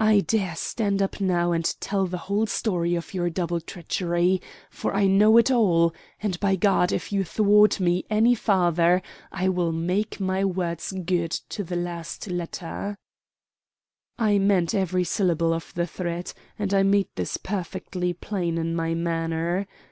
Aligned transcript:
"I 0.00 0.18
dare 0.18 0.56
stand 0.56 1.00
up 1.00 1.20
now 1.20 1.52
and 1.52 1.64
tell 1.78 2.04
the 2.04 2.18
whole 2.26 2.46
story 2.46 2.96
of 2.96 3.14
your 3.14 3.30
double 3.30 3.60
treachery, 3.60 4.42
for 4.68 4.92
I 4.96 5.06
know 5.06 5.36
it 5.36 5.48
all: 5.48 5.94
and, 6.20 6.40
by 6.40 6.56
God! 6.56 6.90
if 6.90 7.12
you 7.12 7.22
thwart 7.22 7.78
me 7.78 8.04
any 8.10 8.34
farther 8.34 9.00
I'll 9.30 9.70
make 9.70 10.18
my 10.18 10.44
words 10.44 10.90
good 10.90 11.30
to 11.50 11.62
the 11.62 11.76
last 11.76 12.26
letter." 12.26 12.98
I 14.18 14.40
meant 14.40 14.74
every 14.74 15.04
syllable 15.04 15.54
of 15.54 15.72
the 15.74 15.86
threat, 15.86 16.34
and 16.58 16.74
I 16.74 16.82
made 16.82 17.06
this 17.14 17.36
perfectly 17.36 18.12
plain 18.12 18.58
in 18.58 18.74
my 18.74 18.94
manner. 18.94 19.68